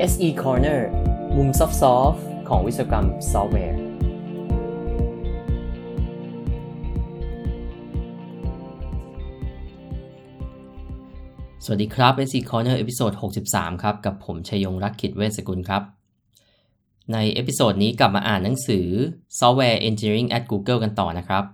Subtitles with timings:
[0.00, 0.80] SE Corner
[1.36, 3.78] มุม soft ของวิศวกรรมซอฟต์แวร์
[11.64, 13.12] สวัสดีครับ SE Corner episode
[13.48, 15.82] 63 ครับ กับผมชัยยงค์ รักขิตเวชสกุลครับ
[17.12, 18.86] ใน episode นี้กลับมาอ่านหนังสือ
[19.38, 21.44] Software Engineering at Google กันต่อนะครับ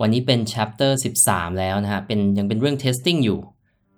[0.00, 0.92] วันนี้เป็น chapter
[1.24, 3.38] 13 แล้วนะฮะ เป็นยังเป็นเรื่อง testing อยู่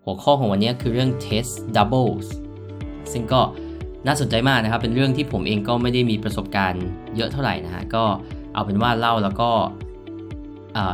[0.05, 2.28] หัวข้อของวันนี้คือเรื่อง test doubles
[3.12, 3.42] ซึ่งก็
[4.06, 6.84] น่าสนใจมากนะครับ เป็นเรื่องที่ผมเองก็ไม่ได้มีประสบการณ์
[7.16, 8.04] เยอะเท่าไหร่นะฮะ ก็
[8.54, 9.50] เอาเป็นว่าเล่าแล้วก็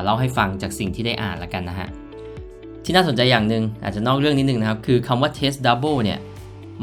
[0.04, 1.88] เล่าให้ฟังจากสิ่งที่ได้อ่านละกันนะฮะ
[2.84, 6.18] ที่น่าสนใจอย่างหนึ่งอาจจะนอกเรื่องนิดนึงนะครับ คือคำว่า test double เนี่ย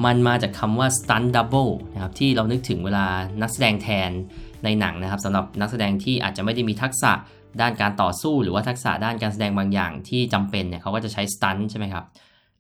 [0.06, 3.06] มันมาจากคำว่า stunt double นะครับ ที่เรานึกถึงเวลา
[3.42, 4.12] นักแสดงแทน
[4.64, 7.12] ในหนังนะครับสำหรับนักแสดงที่อาจจะไม่ได้มีทักษะ
[7.62, 12.06] ด้านการต่อสู้ หรือว่าทักษะด้านการแสดงบางอย่างที่จำเป็นเนี่ยเขาก็จะใช้ stunt ใช่ไหมครับ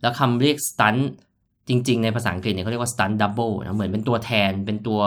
[0.01, 1.01] แล้วคำเรียก stunt
[1.69, 5.01] จริง ๆ ในภาษาอังกฤษเนี่ยเขาเรียกว่า stunt double นะเหมือนเป็นตัวแทนเป็นตัว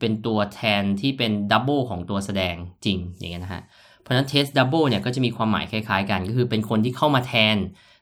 [0.00, 3.62] เป็นตัวแทนที่เป็น double ของตัวแสดงจริงอย่างเงี้ยนะฮะ
[4.00, 7.56] เพราะฉะนั้น test double เนี่ยก็จะมีความหมายคล้ายๆกัน ก็คือเป็นคนที่เข้ามาแทน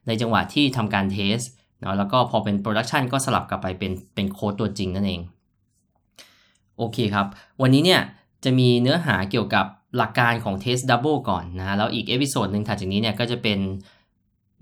[0.06, 1.38] ในจังหวะที่ทำการ test
[1.80, 5.20] เนาะแล้วก็พอเป็น production ก็สลับกลับไปเป็นเป็นโค้ดตัวจริงนั่นเอง
[6.78, 7.26] โอเคครับ
[7.62, 8.00] วันนี้เนี่ย
[8.44, 13.58] จะมีเนื้อหาเกี่ยวกับหลักการของ test double ก่อนนะแล้วอีก episode หนึ่งถัดจากนี้เนี่ยก็จะเป็น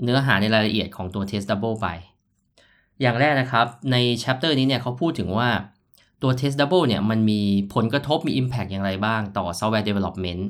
[0.03, 1.89] เนื้อหาในรายละเอียดของตัว test double ไป
[3.01, 5.49] อย่างแรกนะครับใน chapter นี้เนี่ยเขาพูดถึงว่า
[6.23, 7.41] ตัว test double เนี่ยมันมี
[7.75, 10.43] ผลกระทบมี impact อย่างไรบ้างต่อ software development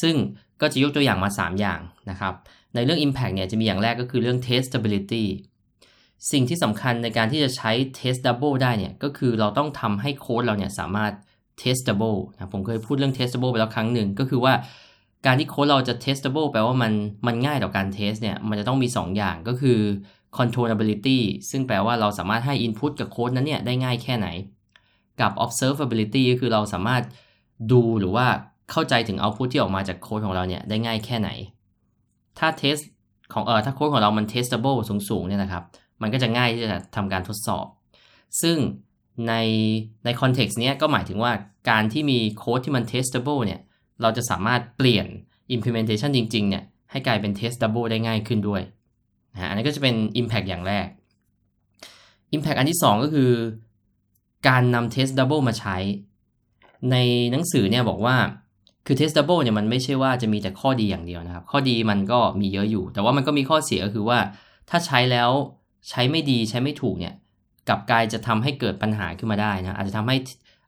[0.00, 0.14] ซึ่ง
[0.60, 2.34] ก็จะยกตัวอย่างมา 3 อย่างนะครับ
[2.74, 5.24] ในเรื่อง impact เนี่ยจะมีอย่างแรกก็คือเรื่อง testability
[6.32, 11.12] สิ่งที่สำคัญในการที่จะใช้ test double ได้เนี่ยก็คือเราต้องทำให้โค้ดเราเนี่ยสามารถ
[11.62, 14.54] testable นะผมเคยพูดเรื่อง testable ไปแล้วครั้งหนึ่งก็คือว่า
[15.26, 16.92] การที่โค้ดเราจะ testable แปลว่ามัน
[17.26, 19.78] มันง่ายต่อการ test เนี่ยมันจะต้องมี 2 อย่างก็คือ
[20.36, 21.18] controllability
[21.50, 24.28] ซึ่งแปลว่าเราสามารถให้ input กับโค้ดนั้นเนี่ยได้ง่ายแค่ไหน
[25.20, 27.02] กับ observability ก็คือเราสามารถ
[27.72, 28.26] ดูหรือว่า
[28.70, 31.30] เข้าใจถึง output ที่ออกมาจากโค้ดของเราเนี่ยได้ง่ายแค่ไหน
[32.38, 32.82] ถ้า test
[33.32, 34.78] ของเออถ้าโค้ดของเรามัน testable
[35.08, 35.62] สูงๆเนี่ยนะครับ
[36.02, 37.66] มันก็จะง่ายที่จะทำการทดสอบ
[38.42, 38.56] ซึ่ง
[39.28, 39.34] ใน
[40.04, 41.32] ในคอนเท็กซ์เนี้ยก็หมายถึงว่า
[41.70, 43.60] การที่มีโค้ดที่มัน testable เนี่ย
[44.02, 45.06] เราจะสามารถเปลี่ยน
[45.54, 48.62] implementation จริงๆเนี่ยให้กลายเป็น testable ได้ง่ายขึ้นด้วย
[49.38, 50.86] นะอันนี้ก็จะเป็น impact อย่างแรก
[52.34, 53.30] impact อันที่ 2 ก็คือ
[54.48, 55.76] การนำ testable มาใช้
[56.90, 56.96] ใน
[57.30, 58.16] หนังสือเนี่ยบอกว่า
[58.86, 64.18] คือ test double เนี่ยมันไม่ใช่ว่าจะมีแต่ข้อดีอย่างเดียวนะครับ ข้อดีมันก็มีเยอะอยู่ แต่ว่ามันก็มีข้อเสียก็คือว่า
[64.70, 65.30] ถ้าใช้แล้ว
[65.88, 67.14] ใช้ไม่ดีใช้ไม่ถูกเนี่ย
[67.68, 70.16] กลับกลายจะทำให้เกิดปัญหาขึ้นมาได้นะอาจจะทำให้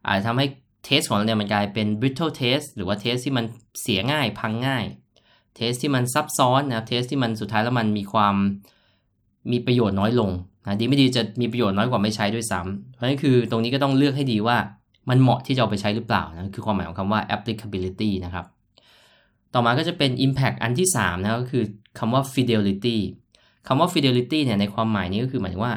[0.06, 0.46] อาจจะทำให้
[0.84, 3.44] test ของเราเนี่ยมันกลายเป็น brittle test หรือว่า test ที่มัน
[3.82, 4.84] เสียง่ายพังง่าย
[5.56, 8.34] test ที่มันซับซ้อนนะครับ test ที่มันสุดท้ายแล้วมันมีความ
[9.52, 10.30] มีประโยชน์น้อยลง
[10.66, 14.56] นะดีไม่ดีจะมีประโยชน์น้อยกว่าไม่ใช้ด้วยซ้ำเพราะฉะนั้นคือตรงนี้ก็ต้องเลือกให้ดีว่า
[15.08, 18.44] มันเหมาะที่จะเอาไปใช้หรือเปล่านะคือความหมายของคำว่า applicability นะครับ
[19.54, 21.64] ต่อมาก็จะเป็น impact อันที่3นะก็คือ
[21.98, 22.98] คำว่า fidelity
[23.66, 25.74] คำว่า fidelity เนี่ยในความหมายนี้ก็คือหมายถึงว่า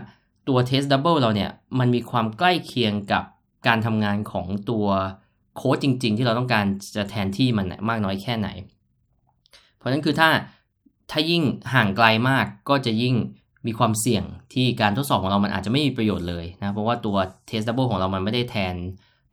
[0.48, 3.24] ตัว test double เราเนี่ยมันมีความใกล้เคียงกับ
[3.68, 4.88] การทำงานของตัว
[5.56, 8.50] โค้ดจริง ๆ ที่เราต้องการจะแทนที่มันมากน้อยแค่ไหน
[9.84, 10.30] เพราะฉะนั้นคือถ้า
[11.12, 13.16] ถ้ายิ่งห่างไกลมากก็จะยิ่ง
[13.68, 14.24] มีความเสี่ยง
[14.54, 17.18] ที่การทดสอบของเรามันอาจจะไม่มีประโยชน์เลยนะ เพราะว่าตัว
[17.50, 18.76] test double ของเรามันไม่ได้แทน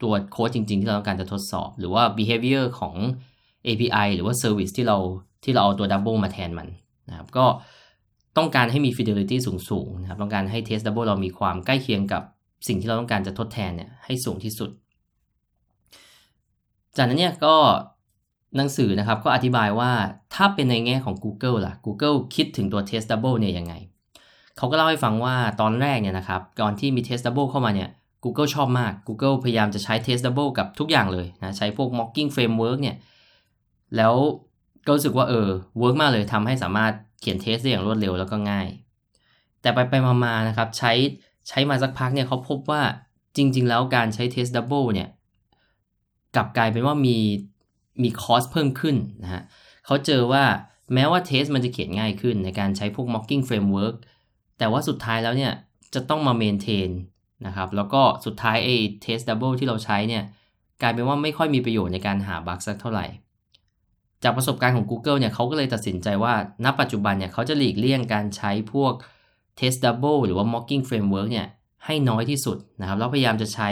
[0.03, 2.95] ตัวโค้ดจริง ๆ ที่เราต้องการจะทดสอบ หรือว่า behavior ของ
[3.67, 4.99] API หรือว่า service ที่เรา
[5.45, 6.69] ที่เราเอาตัว double มาแทนมัน
[7.09, 7.47] นะครับก็
[8.37, 12.23] ต้องการให้มี fidelity สูงๆนะครับต้องการให้ test double เรามีความใกล้เคียงกับ
[12.69, 14.71] สิ่งที่เราต้องการจะทดแทนเนี่ยให้สูงที่สุด
[16.97, 17.55] จากนั้นเนี่ยก็
[18.57, 19.91] หนังสือนะครับก็อธิบายว่า
[20.35, 23.75] ถ้าเป็นในแง่ของ Google ล่ะ Google คิดถึงตัว test double เนี่ยยังไง
[24.57, 27.89] เขาก็เล่าให้ฟังว่าตอนแรกเนี่ยนะครับก่อนที่มี test double เข้ามาเนี่ย
[28.25, 32.97] Google ชอบมาก Google พยายามจะใช้ test double กับทุกอย่างเลยนะใช้พวก mocking framework เนี่ย
[33.97, 34.15] แล้ว
[34.87, 38.69] ก็รู้สึกว่าเออ work มากเลยทำให้สามารถเขียน test ได้อย่างรวดเร็วแล้วก็ง่าย
[39.61, 39.95] แต่ไปไป
[40.25, 40.93] มาๆนะครับใช้
[41.49, 42.83] ใช้มาสักพักเนี่ยเขาพบว่า
[43.37, 45.09] จริง ๆ แล้วการใช้ test double เนี่ย
[46.37, 47.17] กลับกลายเป็นว่ามี
[48.03, 49.43] มีคอสเพิ่มขึ้นนะฮะ
[49.87, 50.45] เขาเจอว่า
[50.95, 53.97] แม้ว่าเทสมันจะเขียนง่ายขึ้นในการใช้พวก mocking framework
[54.59, 55.53] แต่ว่าสุดท้ายแล้วเนี่ย
[55.95, 56.91] จะต้องมา maintain
[57.47, 58.75] นะครับ แล้วก็สุดท้ายไอ้
[59.05, 60.25] test double ที่เราใช้เนี่ย
[60.83, 63.07] กลายเป็นว่าไม่ค่อยมีประโยชน์ในการหาบั๊กสักเท่าไหร่
[64.23, 68.93] จากประสบการณ์ของ Google เนี่ยเขาก็เลยตัดสินใจว่า ณ ปัจจุบันเนี่ยเขาจะหลีกเลี่ยงการใช้พวก
[69.59, 71.47] test double หรือว่า mocking framework เนี่ย
[71.85, 73.71] ให้น้อยที่สุดนะครับ แล้วพยายามจะใช้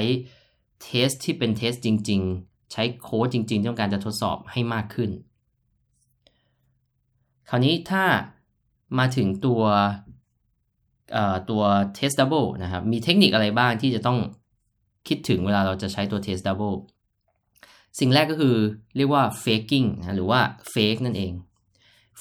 [0.83, 5.11] เทสที่เป็นเทสจริง ๆ ใช้โค้ดจริงๆ ต้องการจะทดสอบให้มากขึ้น
[7.49, 8.05] คราวนี้ถ้า
[8.99, 9.63] มาถึงตัว
[11.51, 11.63] ตัว
[11.99, 14.19] testable นะครับ มีเทคนิคอะไรบ้างที่จะต้อง
[15.09, 16.77] คิดถึงเวลาเราจะใช้ตัว testable
[17.99, 18.57] สิ่งแรกก็คือ
[18.97, 20.41] เรียกว่า faking นะหรือว่า
[20.73, 21.33] fake นั่นเอง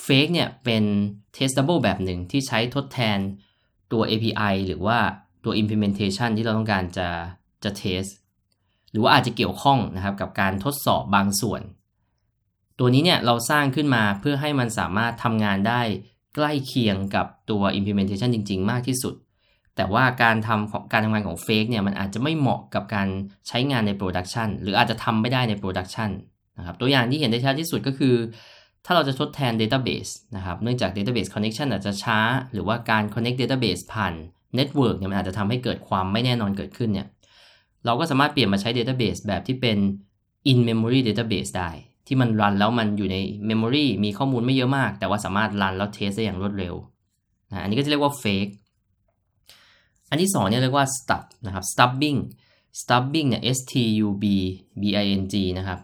[0.06, 0.84] fake เนี่ยเป็น
[1.38, 3.20] testable แบบหนึ่งที่ใช้ทดแทน
[3.92, 4.98] ตัว API หรือว่า
[5.44, 7.08] ตัว implementation ที่เราต้องการจะ
[7.64, 8.12] จะ test
[8.98, 11.62] รือว่าอาจจะเกี่ยวข้องนะครับกับการทดสอบบางส่วน
[12.80, 15.82] ตัวนี้เนี่ยเราสร้างขึ้นมาเพื่อให้มันสามารถทำงานได้
[16.36, 19.14] ใกล้เคียงกับตัว implementation จริง ๆ มากที่สุด
[19.76, 23.08] แต่ว่าการทำของการทำงานของ fake เนี่ยมันอาจจะไม่เหมาะกับการ
[23.48, 26.10] ใช้งานใน production หรืออาจจะทำไม่ได้ใน production
[26.58, 28.16] นะครับตัวอย่างที่เห็นได้ชัดที่สุดก็คือ
[28.86, 32.20] ถ้าเราจะทดแทน database นะครับเนื่องจาก database connection อาจจะช้า
[32.54, 34.14] หรือว่าการ connect database ผ่าน
[34.58, 37.08] network เนี่ยมันอาจจะทำให้เกิดความไม่แน่นอนเกิดขึ้นเนี่ย
[37.88, 39.78] เราก็สามารถเปลี่ยนมาใช้ database แบบที่เป็น
[40.51, 41.69] in memory database ได้
[42.07, 43.18] ที่มันรันแล้วมันอยู่ใน
[43.50, 46.75] memory มีข้อมูลไม่เยอะมาก แต่ว่าสามารถรันแล้วเทสได้อย่างรวดเร็ว
[47.51, 48.51] นะอันนี้ก็จะเรียกว่า fake
[50.10, 52.19] อันที่สองเนี่ยเรียกว่า stub นะครับ stubbing
[52.81, 53.74] stubbing เนี่ย s t
[54.06, 54.25] u b
[54.81, 55.80] b i n g นะครับ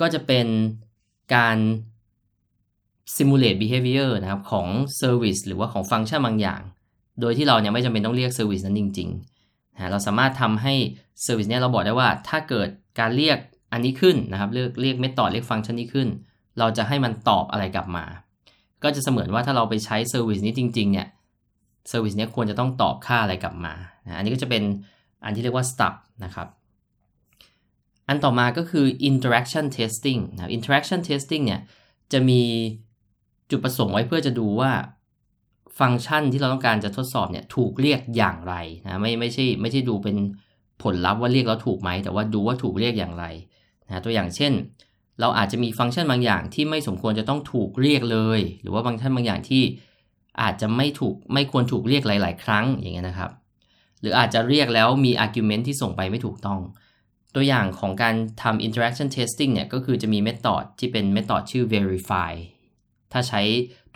[0.00, 0.46] ก็จะเป็น
[1.34, 1.58] การ
[3.16, 4.68] simulate behavior นะครับ ของ
[5.00, 6.60] service หรือว่าของฟังก์ชันบางอย่าง
[7.20, 9.10] โดยที่เราเนี่ยไม่จำเป็นต้องเรียก service นั้นจริง
[9.90, 10.74] เราสามารถทำให้
[11.24, 12.68] service เนี่ยเราบอกได้ว่าถ้าเกิด
[12.98, 13.38] การเรียก
[13.72, 16.08] อันนี้ขึ้นนะครับเรียกเรียกเมธอดเรียกฟังก์ชันนี้ขึ้น
[16.58, 18.04] เราจะให้มันตอบอะไรกลับมา
[18.82, 21.06] ก็จะเสมือนว่าถ้าเราไปใช้ service นี้จริงๆเนี่ย
[21.90, 23.74] service นี้ควรจะต้องตอบค่าอะไรกลับมา
[24.06, 24.62] นะอันนี้ก็จะเป็น
[25.24, 25.94] อันที่เรียกว่า stub
[26.24, 26.48] นะครับ
[28.08, 31.60] อันต่อมาก็คือ interaction testing นะ interaction testing เนี่ย
[32.12, 32.42] จะมี
[33.50, 34.70] จุดประสงค์ไว้เพื่อจะดูว่า
[35.80, 38.54] ฟังก์ชันที่เราต้องการจะทดสอบเนี่ยถูกเรียกอย่างไร
[38.86, 40.16] นะไม่ไม่ใช่ไม่ใช่ดูเป็น
[40.82, 43.24] ผลลัพธ์ว่าเรียกแล้วถูกไหม แต่ว่าดูว่าถูกเรียกอย่างไร
[43.88, 44.52] นะตัวอย่างเช่น
[45.20, 49.62] เราอาจจะมีฟังก์ชันบางอย่างที่ไม่สมควรจะต้องถูกเรียกเลย หรือว่าฟังก์ชันบางอย่างที่
[50.42, 53.30] อาจจะไม่ถูกไม่ควรถูกเรียกหลาย ๆ ครั้งอย่างเงี้ยนะครับ
[54.00, 56.60] หรืออาจจะเรียกแล้วมี argument ที่ส่งไปไม่ถูกต้อง
[57.34, 62.32] ตัวอย่างของการทำ interaction testing เนี่ยก็คือจะมี method ที่เป็น method ชื่อ verify
[63.12, 63.42] ถ้าใช้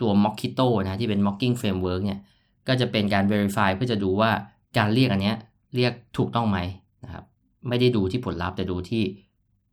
[0.01, 2.19] ตัว Mockito นะที่เป็น mocking framework เนี่ย
[2.67, 4.31] ก็จะเป็นการ verify เพื่อจะดูว่า
[4.77, 5.37] การเรียกอันเนี้ย
[5.75, 6.59] เรียกถูกต้องไหม
[7.03, 7.23] นะครับ
[7.67, 9.03] ไม่ได้ดูที่ผลลัพธ์แต่ดูที่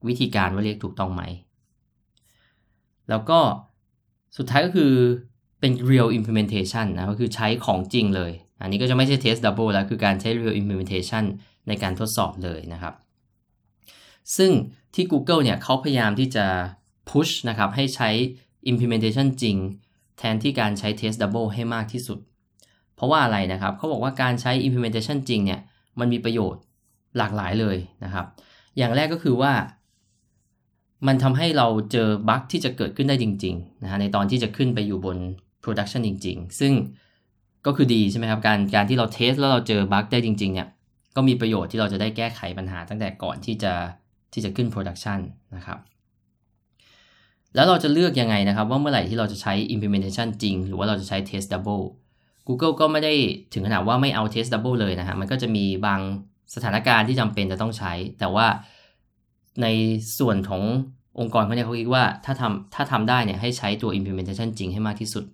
[0.08, 1.22] วิธีการว่าเรียกถูกต้องไหม
[3.08, 3.38] แล้วก็
[4.36, 4.92] สุดท้ายก็คือ
[5.60, 11.24] เป็น real implementation นะก็คือใช้ของจริงเลย อันนี้ก็จะไม่ใช่ test double แล้วคือการใช้ real implementation
[11.68, 12.94] ในการทดสอบเลยนะครับ
[14.36, 14.50] ซึ่ง
[14.94, 16.46] ที่ Google เนี่ยเขาพยายามที่จะ
[17.10, 18.10] push นะครับให้ใช้
[18.70, 19.56] implementation จริง
[20.18, 22.18] แทนที่การใช้ test double ให้มากที่สุด
[22.96, 25.60] เพราะว่าอะไรนะครับเขาบอกว่าการใช้ implementation จริงเนี่ย
[26.00, 26.62] มันมีประโยชน์
[27.18, 28.26] หลากหลายเลยนะครับ
[28.76, 29.52] อย่างแรกก็คือว่า
[31.06, 35.16] มันทำให้เราเจอบั๊กที่จะเกิดขึ้นได้จริงๆนะฮะในตอนที่จะขึ้นไปอยู่บน
[35.64, 36.72] production จริง ๆ ซึ่ง
[37.66, 40.68] ก็คือดีใช่ไหมครับการการที่เราเทสแล้วเราเจอบั๊กได้จริงๆเนี่ย
[41.16, 43.72] ก็มีประโยชน์ที่เราจะได้แก้ไขปัญหาตั้งแต่ก่อนที่จะ
[44.32, 45.20] ที่จะขึ้น production
[45.56, 45.78] นะครับ
[47.54, 51.84] แล้วเราจะเลือกยังไงนะครับ ว่าเมื่อไหร่ที่เราจะใช้ implementation จริง หรือว่าเราจะใช้ test double
[52.46, 53.14] Google ก็ไม่ได้
[53.54, 56.00] ถึงขนาดว่าไม่เอา test double เลยนะฮะมันก็จะมีบาง
[56.54, 58.46] สถานการณ์ที่จำเป็นจะต้องใช้ แต่ว่า
[59.62, 59.66] ใน
[60.18, 60.62] ส่วนของ
[61.20, 65.24] องค์กรเขาเนี่ยเขาคิดว่าถ้าทำถ้าทำได้เนี่ยให้ใช้ตัว implementation จริงให้มากที่สุด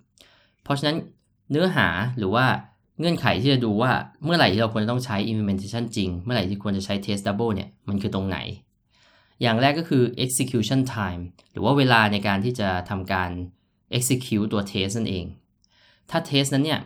[0.63, 0.97] เพราะฉะนั้น
[1.51, 1.87] เนื้อหา
[2.17, 2.45] หรือว่า
[2.99, 3.91] เงื่อนไขที่จะดูว่า
[4.23, 8.37] เมื่อไหร่ที่เราควรจะต้องใช้ implementation จริง เมื่อไหร่ที่ควรจะใช้ test double เนี่ยมันคือตรงไหน
[9.41, 13.29] อย่างแรกก็คือ execution time หรือว่าเวลาในการที่จะทำการ
[13.97, 15.25] execute ตัว test นั่นเอง
[16.09, 16.81] ถ้า test นั้นเนี่ย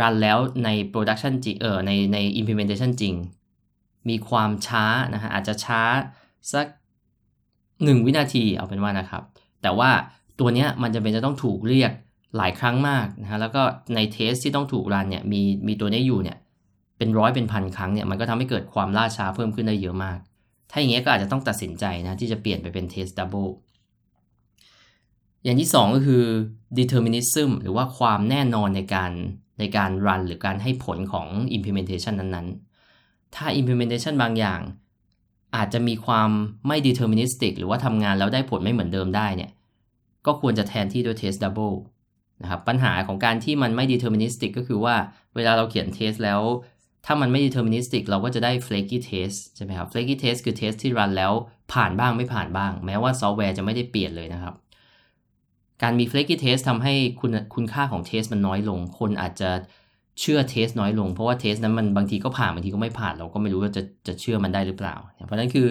[0.00, 3.14] รันแล้วใน production จริงเออในใน implementation จริง
[4.08, 5.82] มีความช้านะฮะอาจจะช้า
[6.52, 6.66] สัก
[7.36, 9.22] 1 วินาทีเอาเป็นว่านะครับ
[9.62, 9.90] แต่ว่า
[10.40, 11.92] ตัวเนี้ยมันจะเป็นจะต้องถูกเรียก
[12.36, 13.62] หลายครั้งมากนะฮะแล้วก็
[13.94, 16.38] ใน test ที่ต้องถูกรันเนี่ยมีมีตัวนี้อยู่เนี่ย
[16.98, 20.18] เป็นร้อยเป็นพันครั้งเนี่ยมันก็ทำให้เกิดความล่าช้าเพิ่มขึ้นได้เยอะมาก
[20.72, 23.46] ถ้าอย่างเงี้ยก็อาจจะต้องตัดสินใจนะที่จะเปลี่ยนไปเป็น test double
[25.44, 26.24] อย่างที่ 2 ก็คือ
[26.78, 29.12] determinism หรือว่าความแน่นอนในการ
[29.58, 31.26] ในการรันหรือการให้ผลของ
[31.56, 34.60] implementation นั้นๆ ถ้า implementation บางอย่าง
[35.56, 36.30] อาจจะมีความ
[36.66, 39.50] ไม่ deterministic หรือว่าทำงานแล้วได้ผลไม่เหมือนเดิมได้เนี่ย
[40.26, 41.76] ก็ควรจะแทนที่ด้วย test double
[42.42, 44.94] นะครับ ปัญหาของการที่มันไม่ deterministic ก็คือว่า
[45.34, 46.40] เวลาเราเขียน test แล้ว
[47.06, 51.32] ถ้ามันไม่ deterministic เราก็จะได้ flaky test ใช่ไหมครับ flaky test คือ test ที่รันแล้ว
[51.72, 54.54] ผ่านบ้างไม่ผ่านบ้าง แม้ว่าซอฟต์แวร์จะไม่ได้เปลี่ยนเลยนะครับ
[55.82, 59.50] การมี flaky test ทำให้คุณคุณค่าของ test มันน้อยลง คนอาจจะ
[60.20, 64.94] เชื่อ test น้อยลง เพราะว่า test นั้นมันบางทีก็ผ่านบางทีก็ไม่ผ่านเราก็ไม่รู้ว่าจะจะเชื่อมันได้หรือเปล่า
[65.26, 65.66] เพราะนั้นคือ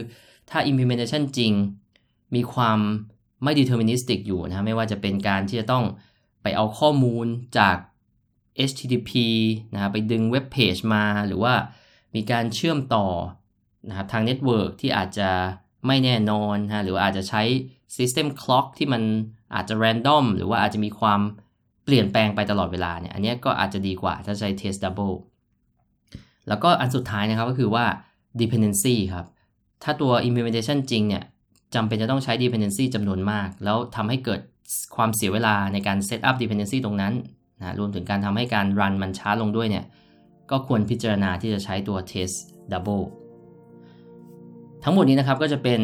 [0.49, 1.53] ถ้า implementation จริง
[2.35, 2.79] มีความ
[3.43, 5.83] ไม่ deterministic อยู่นะไม่ว่าจะเป็นการที่จะต้อง
[6.43, 7.25] ไปเอาข้อมูล
[7.57, 7.77] จาก
[8.69, 9.11] HTTP
[9.73, 11.53] นะครับไปดึง web page มาหรือว่า
[12.15, 13.07] มีการเชื่อมต่อ
[13.89, 15.29] นะครับทางเน็ตเวิร์กที่อาจจะ
[15.87, 17.41] ไม่แน่นอนนะหรืออาจจะใช้
[17.97, 19.01] System Clock ที่มัน
[19.55, 21.21] อาจจะ random หรือว่าอาจจะมีความ
[21.85, 25.15] เปลี่ยนแปลงไปตลอดเวลาเนี่ยอันนี้ก็อาจจะดีกว่าถ้าใช้ Test Double
[26.47, 27.85] แล้วก็อันสุดท้ายนะครับก็คือว่า
[28.41, 29.25] dependency ครับ
[29.83, 31.23] ถ้าตัว implementation จริงเนี่ย
[31.75, 34.39] จำเป็นจะต้องใช้ dependency จำนวนมาก แล้วทำให้เกิด
[34.95, 37.13] ความเสียเวลาในการ set up dependency ตรงนั้น
[37.61, 39.85] นะรวมถึงการทำให้การ run มันช้าลงด้วยเนี่ย
[40.51, 42.35] ก็ควรพิจารณาที่จะใช้ตัว test
[42.71, 43.05] double
[44.83, 45.79] ทั้งหมดนี้นะครับก็จะเป็น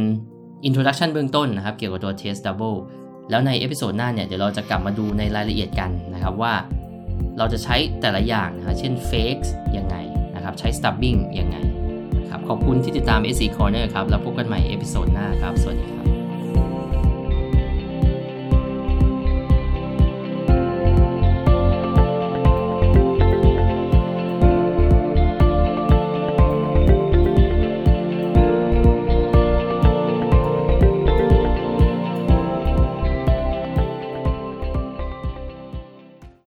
[0.67, 2.77] introduction เบื้องต้นนะครับ เกี่ยวกับตัว test double
[3.29, 6.53] แล้วใน episode หน้าเนี่ย เดี๋ยวเราจะกลับมาดูในรายละเอียดกันนะครับว่า
[7.38, 9.96] เราจะใช้แต่ละอย่างนะเช่น fakes ยังไง
[10.36, 11.57] นะครับ ใช้ stubbing ยังไง
[12.22, 15.97] นะครับขอบคุณที่ติดตาม SE Corner ครับ แล้วพบกันใหม่ episode หน้าครับ สวัสดีครับ